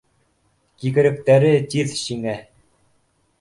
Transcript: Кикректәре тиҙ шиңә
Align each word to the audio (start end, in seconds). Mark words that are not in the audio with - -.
Кикректәре 0.83 1.51
тиҙ 1.75 1.93
шиңә 2.01 2.35